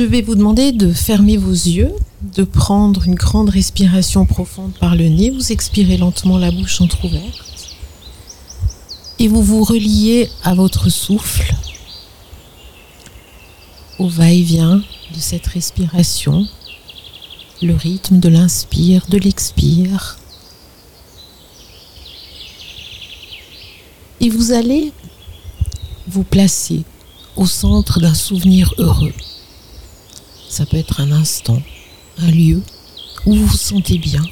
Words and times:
Je 0.00 0.06
vais 0.06 0.22
vous 0.22 0.34
demander 0.34 0.72
de 0.72 0.94
fermer 0.94 1.36
vos 1.36 1.52
yeux, 1.52 1.92
de 2.34 2.42
prendre 2.42 3.04
une 3.04 3.16
grande 3.16 3.50
respiration 3.50 4.24
profonde 4.24 4.72
par 4.80 4.96
le 4.96 5.10
nez. 5.10 5.28
Vous 5.28 5.52
expirez 5.52 5.98
lentement 5.98 6.38
la 6.38 6.50
bouche 6.50 6.80
entr'ouverte. 6.80 7.76
Et 9.18 9.28
vous 9.28 9.42
vous 9.42 9.62
reliez 9.62 10.30
à 10.42 10.54
votre 10.54 10.88
souffle, 10.88 11.54
au 13.98 14.08
va-et-vient 14.08 14.76
de 14.76 15.18
cette 15.18 15.46
respiration, 15.48 16.48
le 17.60 17.74
rythme 17.74 18.20
de 18.20 18.30
l'inspire, 18.30 19.04
de 19.10 19.18
l'expire. 19.18 20.16
Et 24.20 24.30
vous 24.30 24.52
allez 24.52 24.94
vous 26.08 26.24
placer 26.24 26.84
au 27.36 27.44
centre 27.44 28.00
d'un 28.00 28.14
souvenir 28.14 28.72
heureux. 28.78 29.12
Ça 30.50 30.66
peut 30.66 30.76
être 30.78 31.00
un 31.00 31.12
instant, 31.12 31.62
un 32.18 32.30
lieu 32.30 32.60
où 33.24 33.34
vous 33.34 33.46
vous 33.46 33.56
sentez 33.56 33.98
bien. 33.98 34.22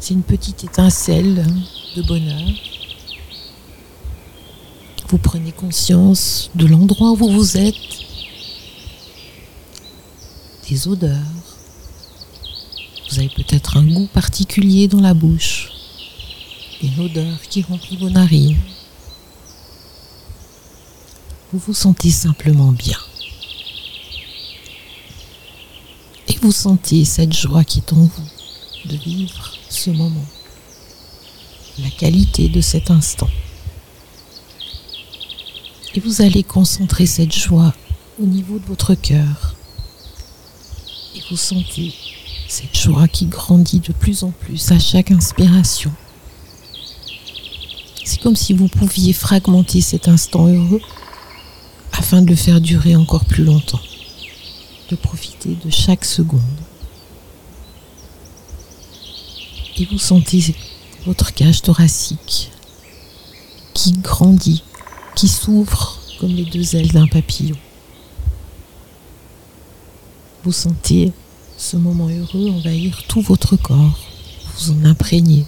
C'est 0.00 0.14
une 0.14 0.22
petite 0.22 0.64
étincelle 0.64 1.44
de 1.94 2.02
bonheur. 2.02 2.48
Vous 5.08 5.18
prenez 5.18 5.52
conscience 5.52 6.50
de 6.54 6.64
l'endroit 6.66 7.10
où 7.10 7.16
vous 7.16 7.58
êtes, 7.58 7.76
des 10.66 10.88
odeurs. 10.88 11.18
Vous 13.10 13.18
avez 13.18 13.28
peut-être 13.28 13.76
un 13.76 13.84
goût 13.84 14.08
particulier 14.14 14.88
dans 14.88 15.02
la 15.02 15.12
bouche, 15.12 15.70
une 16.82 16.98
odeur 17.00 17.38
qui 17.50 17.60
remplit 17.60 17.98
vos 17.98 18.08
narines. 18.08 18.56
Vous 21.52 21.58
vous 21.58 21.74
sentez 21.74 22.10
simplement 22.10 22.72
bien. 22.72 22.98
Et 26.28 26.31
vous 26.42 26.50
sentez 26.50 27.04
cette 27.04 27.32
joie 27.32 27.62
qui 27.62 27.78
est 27.78 27.92
en 27.92 28.04
vous 28.04 28.88
de 28.90 28.96
vivre 28.96 29.52
ce 29.70 29.90
moment, 29.90 30.24
la 31.78 31.88
qualité 31.88 32.48
de 32.48 32.60
cet 32.60 32.90
instant. 32.90 33.30
Et 35.94 36.00
vous 36.00 36.20
allez 36.20 36.42
concentrer 36.42 37.06
cette 37.06 37.32
joie 37.32 37.72
au 38.20 38.26
niveau 38.26 38.58
de 38.58 38.64
votre 38.64 38.96
cœur. 38.96 39.54
Et 41.14 41.20
vous 41.30 41.36
sentez 41.36 41.94
cette 42.48 42.76
joie 42.76 43.06
qui 43.06 43.26
grandit 43.26 43.78
de 43.78 43.92
plus 43.92 44.24
en 44.24 44.32
plus 44.32 44.72
à 44.72 44.80
chaque 44.80 45.12
inspiration. 45.12 45.92
C'est 48.04 48.20
comme 48.20 48.34
si 48.34 48.52
vous 48.52 48.66
pouviez 48.66 49.12
fragmenter 49.12 49.80
cet 49.80 50.08
instant 50.08 50.48
heureux 50.48 50.82
afin 51.92 52.20
de 52.20 52.30
le 52.30 52.36
faire 52.36 52.60
durer 52.60 52.96
encore 52.96 53.26
plus 53.26 53.44
longtemps, 53.44 53.80
de 54.92 54.96
profiter 54.96 55.56
de 55.64 55.70
chaque 55.70 56.04
seconde. 56.04 56.40
Et 59.78 59.86
vous 59.86 59.98
sentez 59.98 60.54
votre 61.06 61.32
cage 61.32 61.62
thoracique 61.62 62.50
qui 63.72 63.92
grandit 63.92 64.62
qui 65.16 65.28
s'ouvre 65.28 65.98
comme 66.20 66.34
les 66.34 66.44
deux 66.44 66.76
ailes 66.76 66.92
d'un 66.92 67.06
papillon. 67.06 67.56
Vous 70.44 70.52
sentez 70.52 71.12
ce 71.56 71.78
moment 71.78 72.08
heureux 72.08 72.50
envahir 72.50 73.02
tout 73.08 73.22
votre 73.22 73.56
corps, 73.56 73.98
vous 74.54 74.72
en 74.72 74.84
imprégnez. 74.84 75.46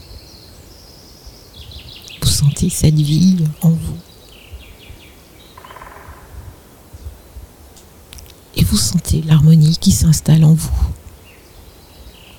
Vous 2.22 2.30
sentez 2.30 2.70
cette 2.70 2.94
vie 2.94 3.44
en 3.60 3.70
vous. 3.70 4.13
Et 8.64 8.66
vous 8.66 8.78
sentez 8.78 9.20
l'harmonie 9.20 9.76
qui 9.78 9.92
s'installe 9.92 10.42
en 10.42 10.54
vous. 10.54 10.88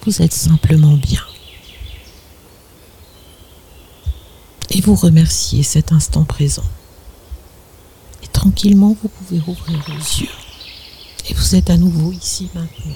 Vous 0.05 0.23
êtes 0.23 0.33
simplement 0.33 0.97
bien. 0.97 1.21
Et 4.71 4.81
vous 4.81 4.95
remerciez 4.95 5.61
cet 5.61 5.91
instant 5.91 6.23
présent 6.23 6.65
tranquillement, 8.45 8.95
vous 9.01 9.09
pouvez 9.09 9.39
rouvrir 9.39 9.79
vos 9.87 10.21
yeux. 10.21 10.29
Et 11.29 11.33
vous 11.33 11.55
êtes 11.55 11.69
à 11.69 11.77
nouveau 11.77 12.11
ici 12.11 12.49
maintenant. 12.53 12.95